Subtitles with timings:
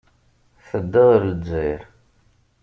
[0.67, 1.81] Tedda ɣer Lezzayer.